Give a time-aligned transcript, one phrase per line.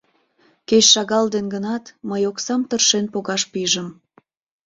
[0.69, 3.87] Кеч шагал ден гынат, мый оксам тыршен погаш пижым.